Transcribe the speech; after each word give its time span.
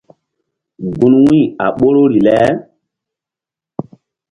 Gun 0.97 1.13
wu̧y 1.25 1.41
a 1.63 1.65
ɓoruri 1.77 2.19
le. 2.27 2.37